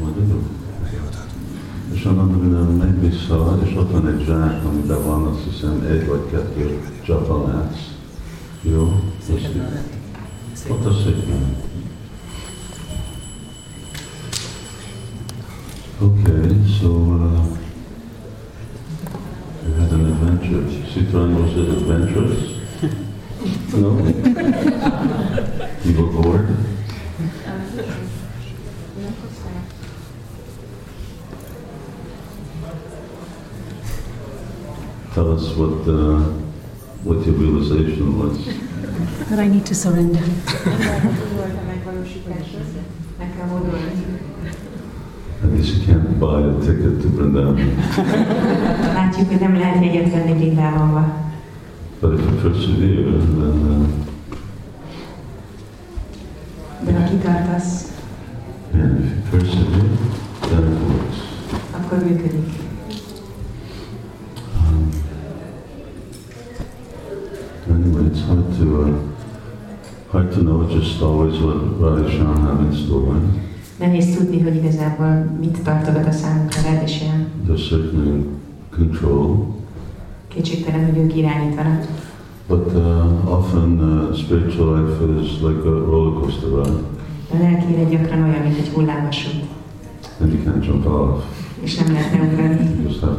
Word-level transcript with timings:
majd 0.00 0.16
örök. 0.16 0.42
És 1.92 2.04
annak 2.04 2.40
minden 2.40 2.64
megy 2.64 3.00
vissza, 3.00 3.58
és 3.64 3.76
ott 3.76 3.90
van 3.90 4.08
egy 4.08 4.24
zsák, 4.24 4.64
amiben 4.64 5.04
van 5.04 5.26
azt 5.26 5.42
hiszem 5.50 5.86
egy 5.90 6.06
vagy 6.06 6.30
kettő 6.30 6.80
csapalác. 7.02 7.76
Jó? 8.62 9.02
Ott 10.70 10.84
a 10.84 10.92
szépen. 10.92 11.56
Tell 35.14 35.32
us 35.32 35.56
what 35.56 35.88
uh, 35.88 36.20
what 37.02 37.26
your 37.26 37.34
realization 37.34 38.18
was. 38.18 38.38
But 39.28 39.38
I 39.38 39.48
need 39.48 39.66
to 39.66 39.74
surrender. 39.74 40.22
I 45.42 45.46
guess 45.56 45.68
you 45.68 45.84
can't 45.86 46.20
buy 46.20 46.40
a 46.40 46.52
ticket 46.60 47.00
to 47.02 47.08
Vrindavan. 47.08 47.56
Látjuk, 48.94 49.28
hogy 49.28 49.40
nem 49.40 49.54
lehet 49.54 49.84
jegyet 49.84 50.12
venni 50.12 50.32
Brindávonba. 50.32 51.30
But 52.00 52.12
if 52.12 52.20
you 52.20 52.30
persevere, 52.42 53.18
then 53.18 53.58
uh, 53.70 53.86
De 56.84 56.92
ha 56.92 57.04
kitartasz, 57.08 57.89
akkor 62.00 62.12
működik. 62.12 62.48
Anyway, 67.70 68.04
it's 68.06 68.20
hard 68.26 68.58
to 68.58 68.82
uh, 68.82 68.94
hard 70.10 70.32
to 70.32 70.40
know 70.40 70.66
just 70.68 71.02
always 71.02 71.38
what 71.40 71.80
Radhishan 71.80 72.36
have 72.42 72.60
in 72.64 72.72
store. 72.72 73.20
Nehéz 73.78 74.16
tudni, 74.16 74.40
hogy 74.40 74.54
igazából 74.54 75.36
mit 75.40 75.62
tartogat 75.62 76.06
a 76.06 76.12
számunkra 76.12 76.60
Radhishan. 76.62 77.26
They're 77.46 77.68
certainly 77.68 78.24
control, 78.76 79.54
Kétségtelen, 80.28 80.84
hogy 80.84 80.98
ők 80.98 81.16
irányítanak. 81.16 81.86
but 82.48 82.72
uh, 82.74 83.32
often 83.32 83.78
uh, 83.78 84.16
spiritual 84.16 84.76
life 84.76 85.20
is 85.22 85.40
like 85.40 85.62
a 85.68 85.84
roller 85.84 86.20
coaster 86.20 86.48
ride, 86.48 86.80
A 87.32 87.36
lelki 87.38 87.96
gyakran 87.96 88.22
olyan, 88.22 88.42
mint 88.42 88.58
egy 88.58 88.68
hullámvasút, 88.68 89.44
and 90.20 90.32
you 90.32 90.42
can't 90.42 90.64
jump 90.66 90.86
off. 90.86 91.22
És 91.60 91.76
nem 91.78 91.92
lehet 91.92 92.10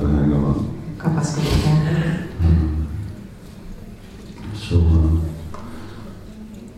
hang 0.01 0.33
on. 0.33 0.55
kapaszkodni 0.97 1.49
kell. 1.63 1.99
So, 4.67 4.75
uh, 4.77 5.19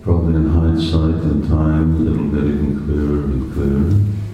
probably 0.04 0.34
in 0.36 0.52
hindsight 0.62 1.24
and 1.24 1.44
time, 1.48 1.96
it'll 2.10 2.30
get 2.34 2.44
even 2.44 2.82
clearer 2.86 3.24
and 3.24 3.52
clearer. 3.54 3.86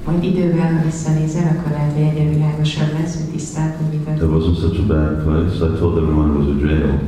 Majd 0.06 0.24
idővel, 0.24 0.74
ha 0.78 0.84
visszanézel, 0.86 1.56
akkor 1.58 1.72
lehet, 1.72 1.94
hogy 1.94 2.02
egyre 2.02 2.30
világosabb 2.30 2.92
lesz, 3.00 3.16
hogy 3.18 3.32
tisztább, 3.32 3.74
hogy 3.76 3.94
It 3.94 4.00
történt. 4.06 4.32
wasn't 4.32 4.60
such 4.60 4.80
a 4.80 4.86
bad 4.86 5.24
place. 5.24 5.56
I 5.66 5.78
told 5.80 5.98
everyone 5.98 6.30
it 6.32 6.38
was 6.40 6.48
a 6.56 6.66
jail. 6.66 7.00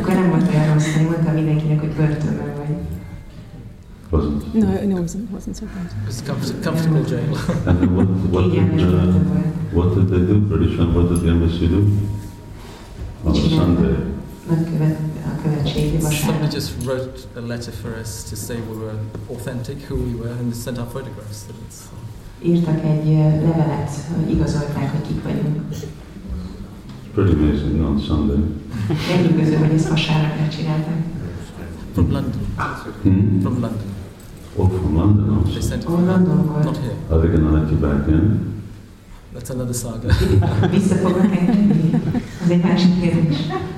Akkor 0.00 0.14
nem 0.14 0.28
volt 0.28 0.48
olyan 0.54 0.72
rossz, 0.72 0.92
hanem 0.92 1.06
mondtam 1.08 1.34
mindenkinek, 1.34 1.80
hogy 1.80 1.92
börtönben 1.96 2.52
vagy. 2.56 2.74
Wasn't. 4.10 4.54
No, 4.54 4.66
no, 4.66 4.96
it 4.96 5.00
wasn't, 5.02 5.30
wasn't 5.30 5.56
so 5.56 5.66
bad. 5.66 5.92
It's 6.06 6.20
a 6.22 6.24
comfort- 6.24 6.62
comfortable 6.62 7.02
jail. 7.04 7.36
And 7.66 7.78
then 7.80 7.94
what, 7.96 8.08
what, 8.32 8.50
did, 8.50 8.80
uh, 8.80 9.12
what 9.76 9.94
did 9.94 10.08
they 10.08 10.22
do, 10.32 10.38
British? 10.40 10.78
And 10.78 10.94
what 10.94 11.08
did 11.10 11.20
the 11.20 11.28
embassy 11.30 11.68
do? 11.68 11.80
On 13.24 13.32
a 13.32 13.48
Sunday. 13.48 13.96
Nagykövet, 14.48 14.98
a 15.26 15.42
követségi 15.42 16.00
Somebody 16.00 16.54
just 16.54 16.72
wrote 16.86 17.18
a 17.36 17.40
letter 17.40 17.72
for 17.82 17.90
us 18.00 18.24
to 18.30 18.36
say 18.36 18.56
we 18.70 18.76
were 18.76 18.98
authentic, 19.28 19.76
who 19.88 19.96
we 19.96 20.14
were, 20.20 20.32
and 20.40 20.54
sent 20.54 20.78
our 20.78 20.86
photographs. 20.88 21.38
So 21.46 21.52
it's, 21.68 21.78
Írtak 22.42 22.84
egy 22.84 23.08
ö, 23.08 23.46
levelet, 23.46 23.90
hogy 24.16 24.30
igazolták, 24.34 24.90
hogy 24.90 25.06
kik 25.08 25.22
vagyunk. 25.22 25.56
It's 25.72 25.84
pretty 27.14 27.32
amazing 27.32 27.80
on 27.80 28.00
Sunday. 28.00 28.42
Lenyűgöző, 29.08 29.54
hogy 29.56 29.70
ezt 29.74 29.88
vasárnapra 29.88 30.48
csinálták. 30.48 31.02
from 31.92 32.10
London. 32.10 32.40
Hmm? 33.02 33.40
From 33.40 33.52
London. 33.60 33.96
Oh, 34.60 34.68
from 34.68 34.96
London 34.96 35.44
They 35.44 35.50
also. 35.54 35.60
sent 35.60 35.82
it 35.84 35.88
Oh, 35.88 35.96
from 35.96 36.06
London, 36.06 36.38
Londonból. 36.38 36.64
not 36.64 36.76
here. 36.78 36.96
Are 37.10 37.18
they 37.20 37.28
going 37.28 37.44
to 37.44 37.50
let 37.50 37.70
you 37.70 37.76
back 37.76 38.08
in? 38.08 38.62
That's 39.32 39.50
another 39.50 39.74
saga. 39.74 40.08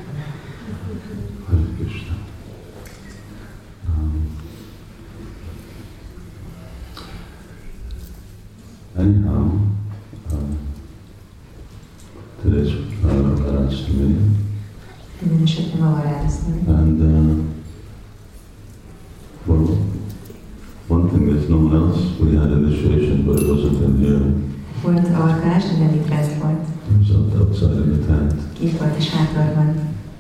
Volt 24.92 25.14
alkás, 25.14 25.64
de 25.64 25.76
nem 25.78 25.94
itt 25.94 26.08
bent 26.08 26.34
volt. 26.42 26.66
It 26.90 27.08
was 27.08 27.16
out- 27.16 27.40
outside 27.40 27.72
in 27.84 27.90
the 27.92 28.06
tent. 28.06 28.34
Kint 28.58 28.78
volt 28.78 28.96
a 28.98 29.00
sátorban. 29.00 29.68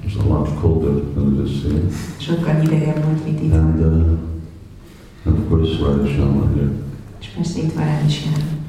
It 0.04 0.14
was 0.14 0.24
a 0.24 0.28
lot 0.28 0.60
colder 0.60 0.92
than 1.14 1.34
it 1.34 1.48
is 1.48 1.62
here. 1.62 1.82
Sokkal 2.18 2.54
hidegebb 2.54 3.04
volt, 3.04 3.24
mint 3.24 3.42
itt 3.42 3.52
And, 3.52 3.80
uh, 3.80 4.18
and 5.24 5.38
of 5.38 5.48
course, 5.48 5.78
Radhashama 5.84 6.46
here. 6.54 6.70
És 7.20 7.26
persze 7.36 7.58
itt 7.62 7.72
van 7.72 7.84
Radhishan. 7.84 8.32
Um, 8.32 8.59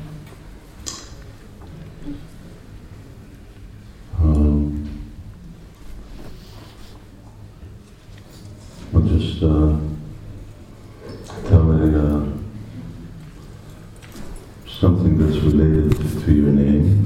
something 14.82 15.16
that's 15.20 15.38
related 15.44 15.92
to 16.26 16.32
your 16.34 16.50
name, 16.50 17.06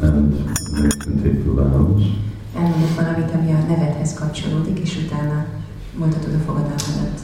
and 0.00 0.32
then 0.32 0.84
you 0.84 0.88
can 1.04 1.22
take 1.22 1.44
the 1.44 1.52
vows. 1.52 2.02
Elmondok 2.56 2.92
valamit, 2.96 3.34
ami 3.34 3.52
a 3.52 3.58
nevedhez 3.68 4.14
kapcsolódik, 4.14 4.78
és 4.78 4.96
utána 5.04 5.46
mondhatod 5.98 6.34
a 6.34 6.38
fogadalmadat. 6.46 7.18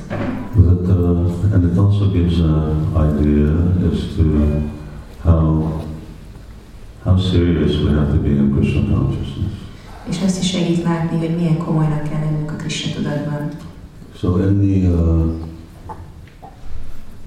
But, 0.55 0.89
uh, 0.89 1.55
and 1.55 1.65
it 1.65 1.79
also 1.79 2.11
gives 2.11 2.39
an 2.41 2.93
idea 3.09 3.53
as 3.91 3.99
to 4.17 4.25
how 5.25 5.73
how 7.05 7.17
serious 7.19 7.77
we 7.77 7.91
have 7.91 8.11
to 8.13 8.19
be 8.19 8.29
in 8.29 8.53
Krishna 8.55 8.81
consciousness. 8.95 9.55
És 10.09 10.23
azt 10.25 10.39
is 10.43 10.51
segít 10.51 10.83
látni, 10.83 11.19
hogy 11.19 11.37
milyen 11.37 11.57
komolynak 11.57 12.03
kell 12.03 12.21
lennünk 12.21 12.51
a 12.51 12.57
Krishna 12.57 12.95
tudatban. 12.95 13.49
So 14.19 14.37
in 14.37 14.61
the 14.61 14.89
uh, 14.89 15.33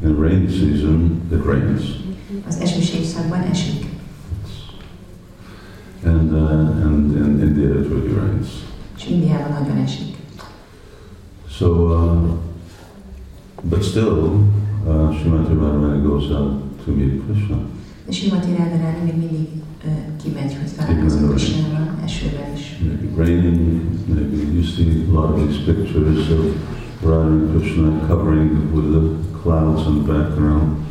in 0.04 0.20
rainy 0.20 0.48
season, 0.48 1.22
it 1.32 1.46
rains, 1.46 1.82
Az 2.48 2.58
esős 2.60 2.94
évszakban 2.94 3.40
esik, 3.40 3.86
and 6.06 6.32
uh, 6.32 6.86
and 6.86 7.16
in 7.16 7.40
India 7.48 7.80
it 7.80 7.88
really 7.90 8.14
rains. 8.14 8.48
és 8.98 9.08
Indiában 9.10 9.52
nagyon 9.62 9.78
esik. 9.78 10.16
So, 11.50 11.68
uh, 11.68 12.30
but 13.64 13.84
still, 13.84 14.48
uh, 14.86 15.20
Srimati 15.20 15.54
Radharani 15.54 16.02
goes 16.02 16.30
out 16.30 16.84
to 16.86 16.92
meet 16.92 17.22
Krishna. 17.26 17.58
De 18.06 18.12
Simati 18.12 18.50
Radharani 18.50 19.04
még 19.04 19.16
mindig 19.18 19.48
uh, 19.86 19.92
kimegy, 20.24 20.56
hogy 20.58 20.72
találkozik 20.78 21.30
Krishnával, 21.30 21.96
esőben 22.04 22.54
is. 22.56 22.78
Maybe 22.82 23.24
raining, 23.24 23.82
maybe 24.08 24.36
you 24.54 24.64
see 24.64 25.06
a 25.10 25.12
lot 25.12 25.30
of 25.30 25.48
these 25.48 25.60
pictures 25.66 26.30
of 26.30 26.46
Radha 27.04 27.28
and 27.28 27.50
Krishna 27.52 28.08
covering 28.08 28.74
with 28.74 28.88
the 28.92 29.04
clouds 29.42 29.88
in 29.88 30.04
the 30.04 30.14
background. 30.14 30.88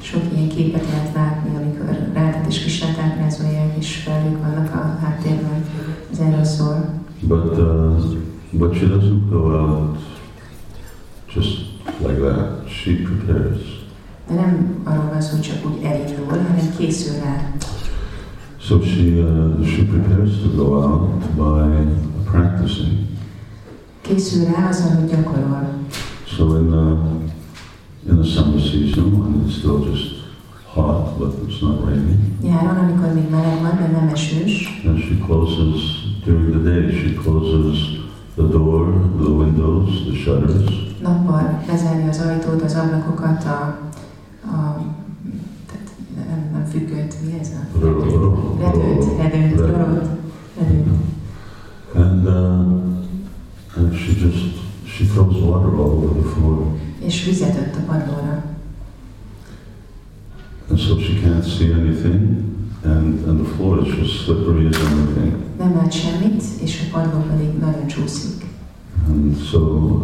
Sok 0.00 0.22
ilyen 0.34 0.48
képet 0.48 0.84
lehet 0.90 1.14
látni, 1.14 1.56
amikor 1.56 2.10
Rádát 2.14 2.46
és 2.48 2.60
Krishnát 2.60 2.98
ábrázolják, 2.98 3.76
és 3.78 3.96
felük 3.96 4.40
vannak 4.40 4.74
a 4.74 4.98
háttérben. 5.04 5.64
Ez 6.12 6.18
erről 6.18 6.44
szól. 6.44 6.94
But 7.20 7.58
uh, 7.58 8.02
but 8.50 8.74
she 8.74 8.86
doesn't 8.86 9.30
go 9.30 9.50
out 9.50 9.98
just 11.34 11.66
like 11.98 12.18
that. 12.18 12.68
She 12.68 12.90
prepares. 12.92 13.86
De 14.28 14.34
nem 14.34 14.82
arról 14.84 15.08
van 15.12 15.20
szó, 15.20 15.30
hogy 15.30 15.40
csak 15.40 15.66
úgy 15.66 15.84
elindul, 15.84 16.26
hanem 16.26 16.74
készül 16.78 17.14
rá. 17.20 17.52
So 18.58 18.80
she 18.80 19.02
uh, 19.02 19.66
she 19.66 19.82
prepares 19.82 20.30
to 20.42 20.48
go 20.56 20.64
out 20.64 21.24
by 21.36 21.92
practicing. 22.30 22.98
Készül 24.00 24.44
rá 24.44 24.68
azon, 24.68 24.96
hogy 24.96 25.10
gyakorol. 25.10 25.68
So 26.24 26.58
in 26.58 26.70
the 26.70 27.15
in 28.08 28.16
the 28.22 28.24
summer 28.24 28.60
season 28.60 29.18
when 29.18 29.46
it's 29.46 29.58
still 29.58 29.80
just 29.90 30.14
hot 30.66 31.18
but 31.18 31.30
it's 31.44 31.60
not 31.62 31.84
raining, 31.86 32.20
Nyáron, 32.42 32.76
amikor 32.76 33.12
még 33.14 33.30
meleg 33.30 33.60
van, 33.62 33.76
de 33.76 33.86
nem 33.86 34.08
esős, 34.08 34.82
and 34.86 34.98
she 34.98 35.14
closes 35.26 35.80
during 36.24 36.50
the 36.50 36.70
day. 36.70 36.90
She 36.90 37.14
closes 37.22 37.78
the 38.34 38.48
door, 38.48 38.84
the 39.20 39.30
windows, 39.30 39.90
the 40.08 40.14
shutters, 40.14 40.70
nappal 41.02 41.62
bezárni 41.66 42.08
az 42.08 42.20
ajtót, 42.20 42.62
az 42.62 42.74
ablakokat, 42.74 43.44
a 43.44 43.78
És 57.06 57.24
vizet 57.24 57.56
önt 57.56 57.76
a 57.76 57.92
padlóra. 57.92 58.44
and 60.68 60.80
so 60.80 60.98
she 61.00 61.14
can't 61.20 61.44
see 61.44 61.72
anything, 61.72 62.20
and 62.82 63.24
and 63.28 63.38
the 63.40 63.48
floor 63.54 63.86
is 63.86 63.94
just 63.94 64.24
slippery 64.24 64.66
as 64.66 64.76
anything. 64.76 65.32
Nem 65.58 65.74
lát 65.74 65.92
semmit, 65.92 66.42
és 66.62 66.80
a 66.86 66.96
padló 66.96 67.20
pedig 67.20 67.58
nagyon 67.58 67.86
csúszik. 67.86 68.44
And 69.08 69.36
so 69.50 69.60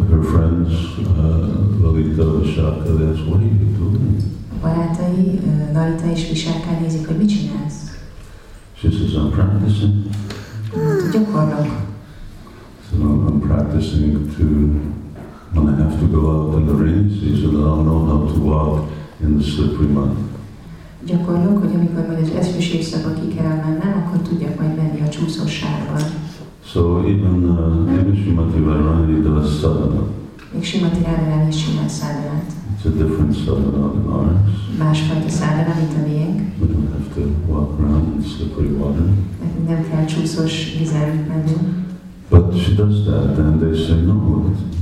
her 0.09 0.23
friends, 0.23 0.71
uh, 0.97 1.81
Lalita, 1.81 2.39
Vishaka, 2.39 2.95
they 2.95 3.07
ask, 3.07 3.25
what 3.27 3.39
are 3.39 3.45
you 3.45 3.77
doing? 3.77 4.17
A 4.51 4.55
barátai, 4.61 5.39
ö, 5.45 5.73
Lalita 5.73 6.11
és 6.11 6.29
Visáká 6.29 6.79
nézik, 6.81 7.07
hogy 7.07 7.17
mit 7.17 7.29
csinálsz? 7.29 7.81
She 8.73 8.89
says, 8.91 9.13
I'm 9.13 9.31
practicing. 9.31 9.93
Gyakorlok. 11.11 11.67
So 12.89 12.95
I'm 12.97 13.39
practicing 13.39 14.35
to, 14.37 14.43
when 15.53 15.69
I 15.69 15.83
have 15.83 15.99
to 15.99 16.07
go 16.07 16.21
out 16.31 16.55
in 16.57 16.65
the 16.65 16.73
rainy 16.73 17.09
season, 17.19 17.55
I'll 17.63 17.83
know 17.83 18.05
how 18.05 18.33
to 18.33 18.39
walk 18.39 18.89
in 19.21 19.37
the 19.37 19.43
slippery 19.43 19.87
mud. 19.87 20.11
Gyakorlok, 21.05 21.57
hogy 21.59 21.75
amikor 21.75 22.05
majd 22.07 22.19
az 22.21 22.31
eszős 22.39 22.73
évszakban 22.73 23.13
ki 23.13 23.35
kell 23.35 23.55
mennem, 23.55 24.03
akkor 24.05 24.21
tudjak 24.27 24.59
majd 24.59 24.75
menni 24.75 25.01
a 25.01 25.09
csúszós 25.09 25.51
sárban. 25.51 26.01
So 26.65 26.97
even, 26.97 27.43
uh, 27.49 27.93
even 27.93 28.15
Srimati 28.15 28.59
Radharani 28.59 29.21
does 29.21 29.59
sadhana. 29.59 30.03
Még 30.53 30.63
Simati 30.63 31.03
Rádarán 31.03 31.47
is 31.47 31.65
csinál 31.65 31.87
szádanát. 31.87 32.51
It's 32.77 32.85
a 32.85 32.89
different 32.89 33.35
sadhana 33.35 33.91
than 33.91 34.07
ours. 34.07 34.77
Másfajta 34.77 35.29
szádana, 35.29 35.73
mint 35.79 35.93
a 35.99 36.07
miénk. 36.07 36.39
We 36.59 36.67
don't 36.67 36.91
have 36.91 37.07
to 37.15 37.21
walk 37.53 37.79
around 37.79 38.15
in 38.15 38.29
slippery 38.29 38.67
water. 38.67 39.05
Nem 39.67 39.87
kell 39.89 40.05
csúszós 40.05 40.77
vizen 40.79 41.25
menni. 41.27 41.55
But 42.33 42.57
she 42.57 42.75
does 42.75 43.05
that, 43.05 43.37
and 43.37 43.61
they 43.61 43.77
say, 43.77 44.01
no, 44.09 44.17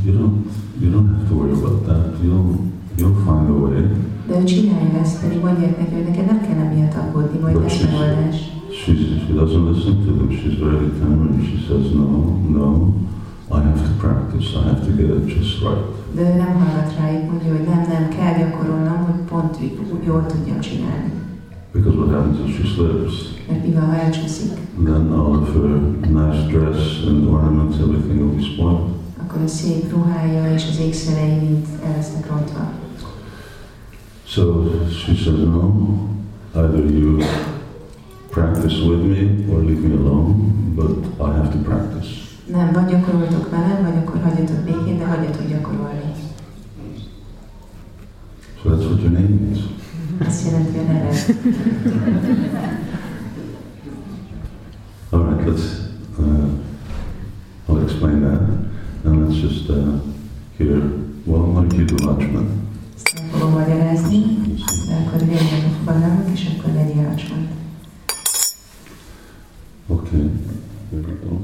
you 0.06 0.14
don't, 0.20 0.38
you 0.80 0.90
don't 0.90 1.08
have 1.14 1.28
to 1.28 1.34
worry 1.36 1.52
about 1.52 1.84
that. 1.90 2.06
You'll, 2.24 2.72
you'll 2.96 3.20
find 3.26 3.50
a 3.50 3.58
way. 3.64 3.82
De 4.28 4.40
ő 4.40 4.44
csinálja 4.44 5.00
ezt, 5.02 5.22
pedig 5.22 5.40
mondják 5.42 5.78
neki, 5.78 5.94
hogy 5.94 6.04
neked 6.04 6.26
nem 6.26 6.42
kell 6.42 6.58
emiatt 6.66 6.96
aggódni, 6.96 7.40
majd 7.40 7.62
lesz 7.62 7.82
megoldás. 7.84 8.38
She, 8.80 8.92
she 9.24 9.34
doesn't 9.34 9.66
listen 9.72 9.96
to 10.06 10.12
them. 10.18 10.30
She's 10.30 10.58
very 10.68 10.90
timid. 11.00 11.34
She 11.50 11.58
says, 11.68 11.92
no, 11.92 12.10
no, 12.58 12.68
I 13.58 13.60
have 13.68 13.82
to 13.88 13.94
practice. 14.04 14.48
I 14.60 14.64
have 14.72 14.82
to 14.88 14.92
get 15.00 15.10
it 15.18 15.26
just 15.36 15.62
right. 15.62 15.86
De 16.16 16.22
ő 16.22 16.38
nem 16.38 16.54
hallgat 16.62 16.96
rájuk, 17.00 17.32
mondja, 17.32 17.50
hogy 17.56 17.68
nem, 17.68 17.84
nem, 17.94 18.06
kell 18.18 18.34
gyakorolnom, 18.40 19.00
hogy 19.08 19.22
pont 19.30 19.58
úgy, 19.62 19.78
úgy 19.94 20.06
jól 20.06 20.26
tudjam 20.26 20.60
csinálni. 20.60 21.12
Because 21.74 21.96
what 21.96 22.10
happens 22.10 22.40
is 22.50 22.56
she 22.56 22.68
slips. 22.76 23.14
Mert 23.48 23.66
mi 23.68 23.74
van, 23.74 23.84
ha 23.86 23.96
elcsúszik, 23.96 24.52
Then 24.86 25.12
all 25.14 25.36
of 25.42 25.54
her 25.54 25.70
nice 26.10 26.48
dress 26.48 27.04
and 27.08 27.28
ornaments, 27.28 27.78
everything 27.80 28.20
will 28.20 28.36
be 28.36 28.42
spoiled. 28.44 28.90
akkor 29.18 29.42
a 29.42 29.48
szép 29.48 29.92
ruhája 29.92 30.54
és 30.54 30.64
az 30.72 30.80
ékszerei 30.80 31.36
mind 31.40 31.66
el 31.86 31.92
lesznek 31.96 32.30
rontva. 32.30 32.72
So 34.26 34.42
she 34.90 35.16
says, 35.16 35.38
no, 35.40 35.74
either 36.56 36.86
you 36.86 37.18
practice 38.30 38.76
with 38.88 39.04
me 39.04 39.54
or 39.54 39.64
leave 39.64 39.82
me 39.88 39.94
alone, 39.96 40.34
but 40.76 40.92
I 41.20 41.32
have 41.38 41.50
to 41.52 41.58
practice. 41.58 42.10
Nem, 42.52 42.72
vagy 42.74 42.86
gyakoroltok 42.86 43.50
velem, 43.50 43.84
vagy 43.84 43.98
akkor 44.06 44.22
hagyjatok 44.22 44.64
békén, 44.64 44.98
de 44.98 45.06
hagyjatok 45.06 45.48
gyakorolni. 45.50 46.12
So 48.64 48.70
that's 48.70 48.86
what 48.86 49.02
your 49.02 49.12
name 49.12 49.51
means. 50.22 50.28
Azt 50.28 50.46
jelenti 50.46 50.78
a. 50.78 51.26
All 55.10 55.24
right, 55.24 55.48
let's, 55.48 55.64
uh, 56.20 56.50
I'll 57.68 57.84
explain 57.84 58.22
that. 58.22 58.42
And 59.04 59.28
let's 59.28 59.42
just 59.42 59.70
uh, 59.70 60.00
hear, 60.58 60.80
well, 61.26 61.52
why 61.52 61.62
don't 61.62 61.74
you 61.74 61.86
do 61.86 61.96
Lakshman? 62.06 62.48
Ezt 62.96 63.24
fogom 63.32 63.52
magyarázni, 63.52 64.22
de 64.88 64.96
akkor 64.96 65.20
végig 65.28 65.64
a 65.86 66.32
és 66.34 66.50
akkor 66.58 66.74
legyen 66.74 67.04
Lacsman. 67.04 67.48
Okay, 69.88 70.30
there 70.90 71.02
we 71.02 71.14
go. 71.24 71.42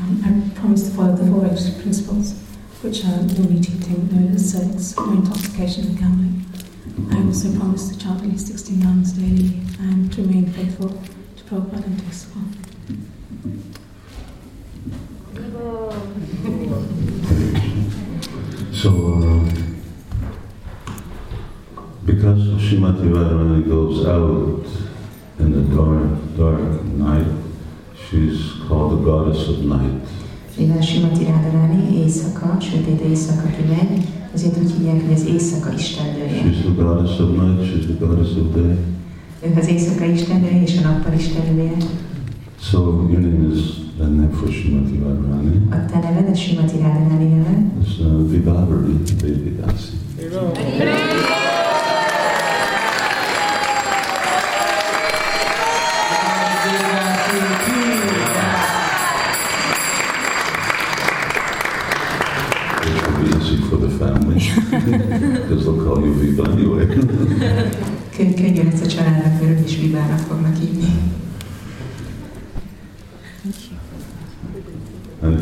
Um, 0.00 0.22
I 0.24 0.50
promise 0.60 0.84
to 0.84 0.90
follow 0.90 1.16
the 1.16 1.26
four 1.26 1.44
extra 1.44 1.72
principles, 1.82 2.32
which 2.82 3.04
are 3.04 3.16
no 3.16 3.48
meat 3.48 3.68
eating, 3.68 4.08
no 4.12 4.36
sex, 4.38 4.94
no 4.96 5.12
intoxication 5.12 5.84
and 5.86 5.98
gambling. 5.98 6.37
I 7.10 7.22
also 7.24 7.56
promise 7.56 7.88
to 7.90 7.98
chant 7.98 8.22
at 8.22 8.28
least 8.28 8.48
16 8.48 8.80
rounds 8.82 9.12
daily 9.12 9.60
and 9.78 10.12
to 10.12 10.22
remain 10.22 10.46
faithful 10.52 10.88
to 10.88 11.44
Prabhupada 11.44 11.86
and 11.86 11.98
to 11.98 12.04
ISKCON. 12.06 12.44
So, 18.74 18.90
uh, 19.14 19.44
because 22.04 22.40
Shrimati 22.62 23.06
Radharani 23.14 23.64
goes 23.68 24.04
out 24.04 24.66
in 25.38 25.52
the 25.52 25.62
dark, 25.76 26.36
dark 26.36 26.82
night, 26.84 27.28
she's 27.94 28.52
called 28.66 29.00
the 29.00 29.04
goddess 29.04 29.48
of 29.48 29.60
night. 29.60 30.02
Mivel 30.58 30.80
Simati 30.80 31.24
Rádarani 31.24 31.96
éjszaka, 31.96 32.56
sötét 32.60 33.00
éjszaka 33.00 33.48
kimegy, 33.56 34.04
ezért 34.34 34.58
úgy 34.62 34.72
hívják, 34.76 35.00
hogy 35.04 35.12
az 35.14 35.26
éjszaka 35.26 35.72
istennője. 35.72 36.42
She's 36.42 36.62
the 36.62 36.82
goddess 36.82 37.18
of 37.20 37.28
night, 37.28 37.60
she's 37.68 37.84
the 37.86 38.06
goddess 38.06 38.36
of 38.36 38.54
day. 38.54 38.76
Ők 39.46 39.56
az 39.56 39.68
éjszaka 39.68 40.04
istennője 40.04 40.62
és 40.62 40.78
a 40.78 40.88
nappal 40.88 41.12
istennője. 41.12 41.76
So 42.60 42.78
your 43.10 43.20
name 43.20 43.54
is 43.54 43.60
the 43.98 44.06
name 44.06 44.30
for 44.30 44.48
Shrimati 44.48 44.98
Radharani. 44.98 45.68
A 45.70 45.84
te 45.90 45.98
neved, 45.98 46.28
a 46.32 46.34
Simati 46.34 46.78
Rádarani 46.78 47.28
neve, 47.28 47.54
It's 47.82 47.98
uh, 48.00 48.30
Vivavari 48.30 48.96
Devi 49.20 49.56
Dasi. 49.60 49.92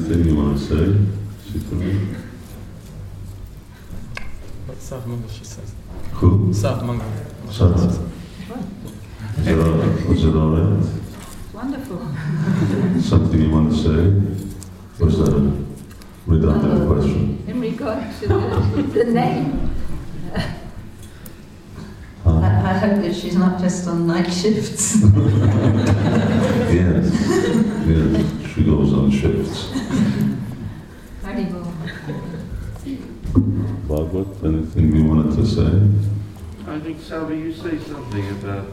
Anything 0.07 0.25
you 0.27 0.37
want 0.37 0.57
to 0.57 0.63
say? 0.65 0.85
Sitali? 1.51 2.15
What 4.67 4.79
South 4.81 5.05
Mongol 5.05 5.29
she 5.29 5.45
says. 5.45 5.75
Who? 6.13 6.53
South 6.55 6.83
Mongol. 6.85 7.09
Sarah. 7.51 7.75
Is 7.75 9.49
it 9.49 9.59
all, 9.59 9.73
was 10.09 10.25
it 10.25 10.35
all 10.37 10.51
right? 10.51 10.85
Wonderful. 11.53 11.99
Something 13.01 13.43
you 13.43 13.51
want 13.51 13.73
to 13.73 13.77
say? 13.77 15.03
Or 15.05 15.09
is 15.09 15.19
that 15.19 15.29
a 15.35 15.65
redundant 16.27 16.83
Uh, 16.83 16.87
question? 16.87 17.43
In 17.49 17.61
regard 17.61 18.05
to 18.21 18.29
the, 18.29 18.83
the 18.95 19.05
name, 19.11 19.75
I, 20.37 20.39
Huh? 22.25 22.39
I 22.65 22.75
hope 22.89 23.03
that 23.03 23.15
she's 23.15 23.37
not 23.37 23.61
just 23.61 23.87
on 23.89 24.07
night 24.07 24.33
shifts. 24.33 24.97
Yes, 26.77 27.11
yes, 27.87 28.55
she 28.55 28.65
goes 28.65 28.93
on 28.93 29.11
shifts. 29.11 29.71
Haribol. 31.23 31.73
Bhagavad, 33.89 34.45
anything 34.45 34.95
you 34.95 35.05
wanted 35.05 35.37
to 35.37 35.47
say? 35.47 36.71
I 36.71 36.81
think, 36.81 37.01
Salvi, 37.01 37.39
you 37.39 37.53
say 37.53 37.79
something 37.79 38.29
about 38.31 38.67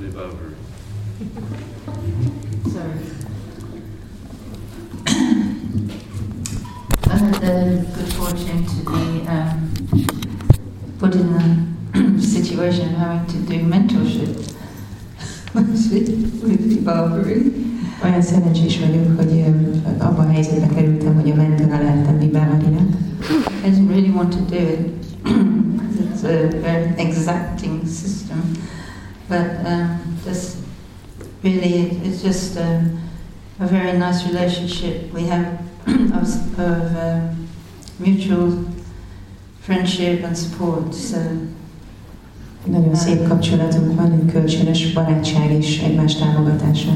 Vibhavari. 0.00 0.54
Sorry. 2.72 3.00
I 7.10 7.16
had 7.16 7.34
the 7.34 7.86
good 7.94 8.12
fortune 8.14 8.64
to 8.64 8.76
be 8.90 9.26
um, 9.28 9.70
put 10.98 11.14
in 11.14 11.28
a 11.34 11.77
situation 12.58 12.92
of 12.92 12.98
having 12.98 13.26
to 13.26 13.38
do 13.46 13.64
mentorship 13.64 14.34
with, 15.54 16.84
Barbary. 16.84 17.52
Olyan 18.04 18.22
szerencsés 18.22 18.78
vagyok, 18.78 19.16
hogy 19.16 19.30
ö, 19.30 20.04
abba 20.04 20.22
a 20.22 20.30
helyzetbe 20.30 20.74
kerültem, 20.74 21.14
hogy 21.14 21.30
a 21.30 21.34
mentora 21.34 21.82
lehettem 21.82 22.18
Bibámarinak. 22.18 22.88
I 23.64 23.70
didn't 23.70 23.88
really 23.88 24.10
want 24.10 24.32
to 24.32 24.40
do 24.40 24.56
it 24.56 24.78
because 25.22 26.00
it's 26.10 26.24
a 26.24 26.60
very 26.60 26.94
exacting 26.96 27.86
system, 27.86 28.42
but 29.28 29.64
um, 29.64 30.00
just 30.24 30.56
really 31.42 32.00
it's 32.04 32.22
just 32.22 32.56
um, 32.56 33.00
a 33.58 33.66
very 33.66 33.98
nice 33.98 34.26
relationship 34.26 35.12
we 35.14 35.26
have 35.28 35.58
of, 36.20 36.58
of 36.58 36.96
um, 36.96 37.48
mutual 37.96 38.64
friendship 39.60 40.24
and 40.24 40.36
support. 40.36 40.94
So 40.94 41.18
Nagyon 42.64 42.94
szép 42.94 43.28
kapcsolatunk 43.28 43.94
van, 43.94 44.12
egy 44.12 44.32
kölcsönös 44.32 44.92
barátság 44.92 45.50
és 45.50 45.82
egymás 45.82 46.14
támogatása. 46.14 46.90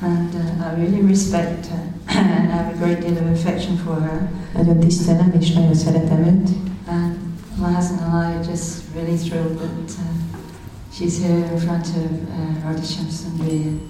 and 0.00 0.34
uh, 0.34 0.66
I 0.66 0.74
really 0.74 1.00
respect 1.00 1.66
her 1.66 1.92
and 2.08 2.50
have 2.50 2.74
a 2.74 2.76
great 2.76 3.00
deal 3.00 3.16
of 3.16 3.30
affection 3.32 3.76
for 3.76 4.00
her. 4.00 4.30
Nagyon 4.54 4.78
tisztelem 4.78 5.32
és 5.40 5.52
nagyon 5.52 5.74
szeretem 5.74 6.18
őt. 6.18 6.48
And 6.88 7.16
my 7.56 7.74
husband 7.74 8.00
and 8.00 8.12
I 8.12 8.36
are 8.36 8.50
just 8.50 8.82
really 8.94 9.16
thrilled 9.16 9.56
that 9.56 9.90
uh, 9.98 10.04
she's 10.92 11.22
here 11.22 11.52
in 11.52 11.58
front 11.58 11.86
of 11.86 12.10
uh, 12.28 12.64
Radha 12.64 12.84
Shamsundri 12.84 13.80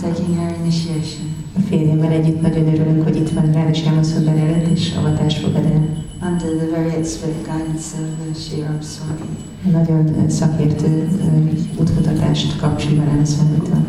taking 0.00 0.36
her 0.36 0.54
initiation 0.60 1.34
A 1.56 1.60
férjemmel 1.60 2.10
együtt 2.10 2.40
nagyon 2.40 2.66
örülünk, 2.66 3.02
hogy 3.02 3.16
itt 3.16 3.30
van 3.30 3.52
Ráda 3.52 3.74
Sámaszodber 3.74 4.36
előtt, 4.36 4.68
és 4.68 4.94
avatást 4.98 5.38
fogad 5.38 5.64
el. 5.64 6.04
Under 6.22 6.56
the 6.56 6.66
very 6.66 6.90
expert 6.90 7.44
guidance 7.44 7.94
of 7.94 8.20
uh, 8.20 8.34
Sivarama 8.34 8.82
Swami. 8.82 9.36
Nagyon 9.72 10.30
szakértő 10.30 11.08
ö, 11.20 11.80
útmutatást 11.80 12.60
kap 12.60 12.80
Sivarán 12.80 13.24
Szvamitól. 13.24 13.84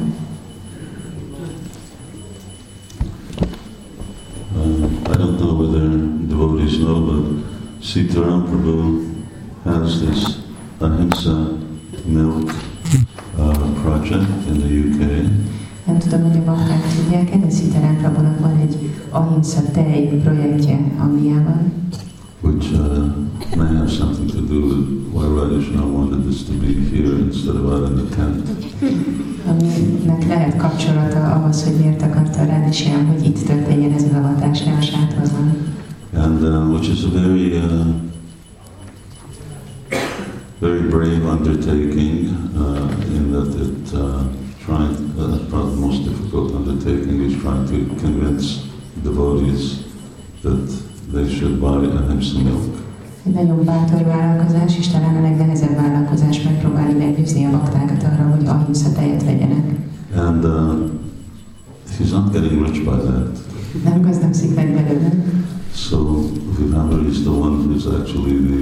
Uh, 4.55 4.83
I 5.09 5.15
don't 5.15 5.37
know 5.39 5.61
whether 5.61 5.89
devotees 6.27 6.77
know, 6.77 7.01
but 7.05 7.43
Sitaram 7.81 8.43
Prabhu 8.43 9.03
has 9.63 9.99
this 10.01 10.25
Ahimsa 10.79 11.57
milk 12.05 12.51
uh, 13.37 13.81
project 13.81 14.47
in 14.47 14.59
the 14.59 14.69
UK. 14.79 15.23
Nem 15.85 15.97
tudom, 15.97 16.23
hogy 16.23 16.37
a 16.37 16.43
bakták 16.43 16.81
tudják-e, 16.95 17.37
de 17.37 17.49
Szitarán 17.49 17.97
Prabhunak 17.97 18.39
van 18.39 18.57
egy 18.61 18.89
Ahimsa 19.09 19.61
tej 19.71 20.21
projektje 20.23 20.79
Angliában, 20.99 21.71
which 22.43 22.73
uh, 22.73 23.07
may 23.55 23.69
have 23.79 23.91
something 23.91 24.27
to 24.27 24.41
do 24.41 24.59
with 24.67 25.13
why 25.13 25.25
Radhishna 25.25 25.87
wanted 25.87 26.25
this 26.25 26.43
to 26.43 26.51
be 26.51 26.73
here 26.73 27.15
instead 27.27 27.55
of 27.55 27.65
out 27.71 27.83
in 27.89 27.95
the 27.95 28.15
tent. 28.15 28.43
aminek 29.47 30.27
lehet 30.27 30.57
kapcsolata 30.57 31.31
ahhoz, 31.31 31.63
hogy 31.63 31.75
miért 31.79 32.01
akarta 32.01 32.45
Rádisján, 32.45 33.05
hogy 33.05 33.25
itt 33.25 33.45
történjen 33.45 33.91
ez 33.91 34.03
az 34.03 34.13
avatás, 34.13 34.63
ne 34.63 34.77
a 34.77 34.81
sátorban. 34.81 35.71
And 36.13 36.43
uh, 36.43 36.71
which 36.71 36.89
is 36.89 37.03
a 37.03 37.09
very, 37.09 37.57
uh, 37.57 37.85
very 40.59 40.81
brave 40.81 41.23
undertaking 41.25 42.29
uh, 42.55 43.15
in 43.15 43.31
that 43.31 43.55
it 43.55 43.93
uh, 43.93 44.21
trying, 44.65 44.95
uh, 45.17 45.27
that's 45.27 45.47
probably 45.49 45.75
the 45.75 45.81
most 45.81 46.03
difficult 46.03 46.53
undertaking 46.53 47.21
is 47.21 47.41
trying 47.41 47.65
to 47.67 47.95
convince 47.95 48.61
devotees 49.03 49.83
that 50.41 50.72
should 51.43 51.59
buy 51.59 51.85
ahimsa 51.99 52.39
milk. 52.43 52.81
Egy 53.25 53.33
nagyon 53.33 53.63
bátor 53.65 54.03
vállalkozás, 54.05 54.77
és 54.77 54.87
talán 54.87 55.15
a 55.15 55.21
legnehezebb 55.21 55.75
vállalkozás 55.75 56.41
megpróbálni 56.41 56.93
meggyőzni 56.93 57.45
a 57.45 57.49
baktákat 57.49 58.03
arra, 58.03 58.35
hogy 58.35 58.47
ahimsa 58.47 58.91
tejet 58.91 59.23
vegyenek. 59.23 59.65
And 60.15 60.43
uh, 60.45 60.89
he's 61.97 62.11
not 62.11 62.31
getting 62.31 62.65
rich 62.65 62.83
by 62.83 62.97
that. 63.07 63.39
Nem 63.83 64.01
gazdagszik 64.01 64.55
meg 64.55 64.73
belőle. 64.73 65.09
So 65.73 65.97
Vibhavari 66.57 67.07
is 67.07 67.21
the 67.21 67.31
one 67.31 67.55
who's 67.55 67.85
actually 67.99 68.37
the 68.47 68.61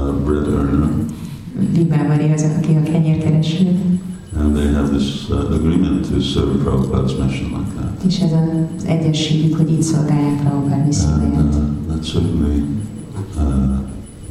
uh, 0.00 0.14
bread 0.24 0.46
earner. 0.46 0.88
Vibávari 1.72 2.32
az, 2.32 2.44
aki 2.58 2.76
a 2.76 2.82
kenyérkereső, 2.82 3.49
agreement 5.32 6.08
to 6.10 6.20
serve 6.20 6.62
Prabhupada's 6.64 7.14
mission 7.16 7.50
like 7.50 7.72
that. 7.80 8.04
és 8.06 8.18
ez 8.20 8.32
az 8.32 8.84
egyességük, 8.84 9.56
hogy 9.56 9.70
így 9.70 9.82
szolgálják 9.82 10.40
Prabhupád 10.40 10.72
And 10.72 10.86
misszióját. 10.86 11.54
uh, 11.54 11.60
that's 11.88 12.12
certainly 12.12 12.62
uh, 13.36 13.78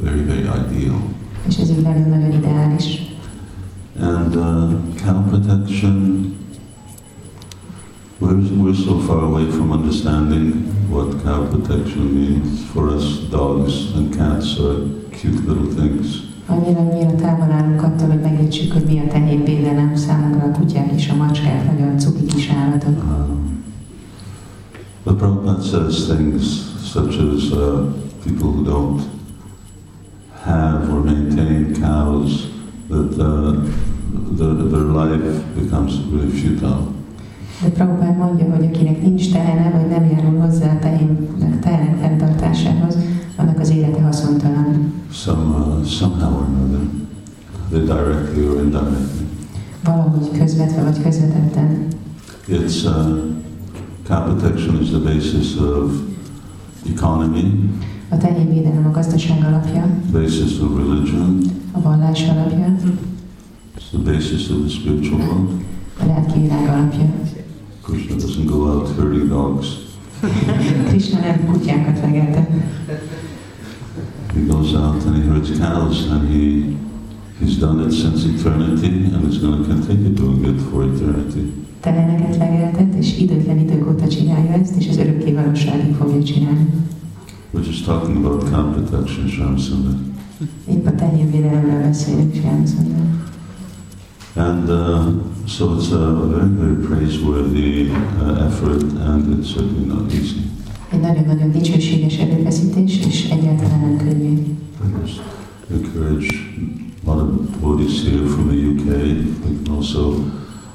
very, 0.04 0.24
very 0.24 0.42
ideal. 0.42 1.02
És 1.48 1.58
ez 1.58 1.70
így 1.70 1.82
nagyon-nagyon 1.82 2.32
ideális. 2.32 3.08
And 4.02 4.36
uh, 4.36 4.72
cow 5.06 5.22
protection, 5.30 6.26
we're, 8.22 8.42
we're 8.62 8.74
so 8.76 8.98
far 9.00 9.24
away 9.24 9.46
from 9.50 9.72
understanding 9.72 10.54
what 10.92 11.24
cow 11.24 11.46
protection 11.48 12.14
means. 12.14 12.64
For 12.74 12.88
us, 12.96 13.20
dogs 13.30 13.94
and 13.96 14.16
cats 14.16 14.58
are 14.60 14.76
cute 15.12 15.48
little 15.48 15.74
things. 15.76 16.28
Annyira, 16.50 16.80
annyira 16.80 17.16
távol 17.16 17.52
állunk 17.52 17.84
attól, 17.84 18.08
hogy 18.08 18.22
megértsük, 18.22 18.74
hogy 18.74 18.84
mi 18.88 19.00
a 19.00 19.08
tehénvédelem 19.08 19.96
számunkra 19.96 20.48
a 20.48 20.52
kutyák 20.52 20.92
és 20.96 21.10
a 21.10 21.16
macskák, 21.16 21.72
nagyon 21.72 21.98
cuki 21.98 22.26
kis 22.26 22.50
állatok. 22.50 23.04
But 25.04 25.18
Prabhupada 25.18 25.62
says 25.62 26.06
things 26.06 26.44
such 26.84 27.20
as 27.20 27.52
uh, 27.52 27.94
people 28.24 28.50
who 28.50 28.64
don't 28.64 29.02
have 30.44 30.90
or 30.94 31.04
maintain 31.04 31.74
cows, 31.74 32.48
that 32.90 33.18
uh, 33.18 33.54
their, 34.38 34.54
their 34.54 34.88
life 35.02 35.44
becomes 35.56 36.00
really 36.12 36.32
futile. 36.32 36.88
De 37.64 37.70
Prabhupád 37.70 38.18
mondja, 38.18 38.56
hogy 38.56 38.66
akinek 38.66 39.02
nincs 39.02 39.32
tehene, 39.32 39.70
vagy 39.70 39.88
nem 39.88 40.10
járul 40.12 40.40
hozzá 40.40 40.74
a 40.74 40.80
tehének, 40.80 41.60
tehenek 41.60 41.98
fenntartásához, 42.02 42.98
annak 43.40 43.60
az 43.60 43.70
élete 43.70 44.02
haszontalan. 44.02 44.94
Some, 45.12 45.56
uh, 45.58 45.86
somehow 45.86 46.34
or 46.34 46.46
another, 46.46 46.80
they 47.70 47.80
directly 47.82 48.46
or 48.48 48.62
indirectly. 48.62 49.26
Valahogy 49.84 50.38
közvetve 50.38 50.84
vagy 50.84 51.02
közvetetten. 51.02 51.88
It's 52.48 52.84
uh, 52.86 53.18
cow 54.08 54.24
protection 54.24 54.82
is 54.82 54.90
the 54.90 55.00
basis 55.00 55.56
of 55.56 55.92
economy, 56.96 57.70
A 58.10 58.18
tehénvédelem 58.18 58.86
a 58.86 58.92
gazdaság 58.92 59.46
alapja, 59.46 59.88
basis 60.12 60.60
of 60.60 60.78
religion, 60.78 61.40
a 61.72 61.82
vallás 61.82 62.22
alapja, 62.30 62.76
it's 63.78 63.90
the 63.92 64.12
basis 64.12 64.50
of 64.50 64.58
the 64.60 64.70
spiritual 64.70 65.20
world. 65.20 65.50
a 66.02 66.06
lelki 66.06 66.40
világ 66.40 66.68
alapja. 66.70 67.06
Krishna 67.82 68.16
doesn't 68.16 68.46
go 68.46 68.56
out 68.56 68.96
herding 68.98 69.28
dogs. 69.30 69.68
Krishna 70.88 71.20
nem 71.20 71.46
kutyákat 71.52 72.00
vegelte, 72.00 72.48
He 74.40 74.48
goes 74.48 74.74
out 74.74 75.04
and 75.06 75.16
he 75.18 75.24
herds 75.30 75.52
cows, 75.60 76.10
and 76.12 76.30
he 76.30 76.78
he's 77.40 77.58
done 77.60 77.82
it 77.86 77.92
since 77.92 78.24
eternity, 78.24 79.12
and 79.14 79.26
he's 79.26 79.40
going 79.40 79.62
to 79.62 79.68
continue 79.68 80.12
doing 80.16 80.46
it 80.46 80.60
for 80.70 80.84
eternity. 80.86 81.52
teheneket 81.80 82.38
legeltet, 82.38 82.94
és 82.94 83.20
időtlen 83.20 83.60
idők 83.60 83.88
óta 83.88 84.08
csinálja 84.08 84.52
ezt, 84.52 84.76
és 84.76 84.88
az 84.90 84.98
örökké 84.98 85.34
valóságig 85.34 85.94
fogja 85.96 86.24
csinálni. 86.24 86.68
We're 87.54 87.66
just 87.66 87.86
talking 87.86 88.26
about 88.26 88.50
cow 88.50 88.72
protection, 88.72 89.28
Shamsundar. 89.28 89.94
Épp 90.70 90.88
a 90.88 90.92
beszélünk. 91.82 92.34
And 94.36 94.70
uh, 94.70 95.06
so 95.46 95.76
it's 95.76 95.92
a 95.92 96.28
very, 96.28 96.50
very 96.50 96.76
praiseworthy 96.88 97.90
uh, 97.90 98.46
effort, 98.46 98.84
and 98.84 99.40
it's 99.40 99.50
certainly 99.54 99.86
not 99.86 100.12
easy. 100.14 100.50
Egy 100.92 101.00
nagyon-nagyon 101.00 101.52
dicsőséges 101.52 102.18
erőfeszítés, 102.18 103.00
és 103.06 103.30
egyáltalán 103.30 103.80
nem 103.80 103.98
just 105.10 105.22
encourage 105.70 106.30
a 107.04 107.10
lot 107.10 107.20
of 107.24 107.30
devotees 107.54 108.04
here 108.04 108.26
from 108.34 108.46
the 108.52 108.60
UK. 108.72 108.86
They 109.44 109.54
can 109.64 109.76
also 109.76 110.04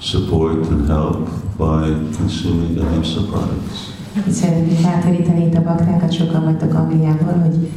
support 0.00 0.58
and 0.72 0.86
help 0.88 1.28
by 1.58 1.82
consuming 2.16 2.78
ahimsa 2.78 3.22
products. 3.30 3.92
Itt 4.26 4.32
szeretnék 4.32 4.82
bátorítani 4.82 5.46
itt 5.46 5.54
a 5.54 5.62
baktákat, 5.62 6.12
sokan 6.12 6.44
vagytok 6.44 6.74
Angliából, 6.74 7.32
hogy 7.32 7.68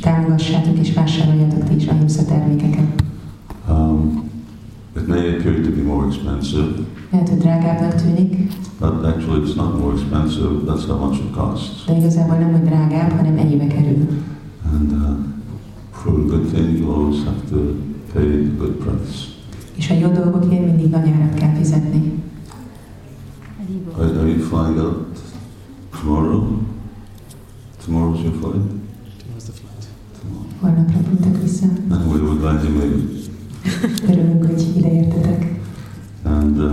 támogassátok 0.00 0.78
és 0.78 0.92
vásároljatok 0.92 1.64
ti 1.64 1.74
is 1.74 1.86
ahimsa 1.86 2.24
termékeket. 2.24 3.02
Um, 3.68 4.30
it 4.96 5.06
may 5.06 5.28
appear 5.28 5.54
to 5.60 5.70
be 5.70 5.82
more 5.82 6.06
expensive, 6.06 6.66
Lehet, 7.10 7.28
hogy 7.28 7.38
drágábbnak 7.38 7.94
tűnik, 7.94 8.36
but 8.80 9.04
actually 9.04 9.40
it's 9.40 9.54
not 9.56 9.78
more 9.78 9.92
expensive. 9.92 10.48
That's 10.66 10.86
how 10.86 10.98
much 10.98 11.18
it 11.18 11.30
costs. 11.30 11.84
de 11.86 11.96
igazából 11.96 12.36
nem, 12.36 12.52
hogy 12.52 12.62
drágább, 12.62 13.10
hanem 13.10 13.38
ennyibe 13.38 13.66
kerül. 13.66 14.06
And 14.74 14.90
uh, 14.92 15.14
for 15.92 16.12
good 16.12 16.50
thing, 16.52 16.78
you 16.78 16.92
always 16.92 17.24
have 17.24 17.48
to 17.50 17.58
pay 18.12 18.28
a 18.48 18.52
good 18.60 18.74
price. 18.84 19.26
És 19.76 19.90
a 19.90 19.94
jó 19.94 20.08
dolgokért 20.08 20.64
mindig 20.66 20.90
nagy 20.90 21.08
árat 21.08 21.34
kell 21.34 21.54
fizetni. 21.54 22.12
Are, 23.98 24.18
are 24.20 24.28
you 24.28 24.38
flying 24.38 24.78
out 24.78 25.18
Tomorrow? 26.00 26.58
Tomorrow's 27.84 28.22
your 28.22 28.34
flight? 28.40 28.62
Tomorrow's 29.18 29.44
the 29.44 29.52
flight. 29.52 29.88
Holnap 30.60 30.90
repültek 30.92 31.42
vissza. 31.42 31.66
And 31.90 32.12
we 32.12 32.20
were 32.20 32.36
glad 32.36 32.64
you 32.64 32.72
made 32.72 32.94
it. 32.94 33.30
Örülünk, 34.08 34.44
hogy 34.44 34.72
ideértetek. 34.76 35.60
And 36.24 36.58
uh, 36.58 36.64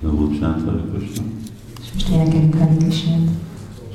then 0.00 0.16
we'll 0.16 0.38
chant 0.40 0.64
Hare 0.64 0.82
Krishna. 0.94 1.22
És 1.80 1.92
most 1.92 2.08
énekelünk 2.08 2.54
Hare 2.54 2.76
Krishnát. 2.76 3.28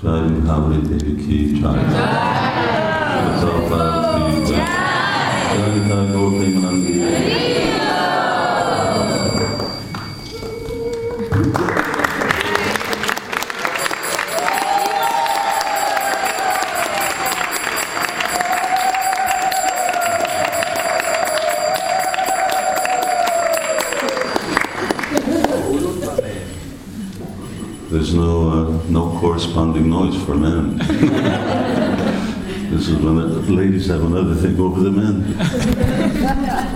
Jai 0.04 0.40
Havri 0.46 0.82
Devi 0.82 1.16
Ki 1.16 1.60
Jai. 1.60 1.62
Prabhupada 1.62 2.55
ladies 33.50 33.88
have 33.88 34.04
another 34.04 34.36
thing 34.36 34.60
over 34.60 34.82
the 34.82 34.92
men. 34.92 36.72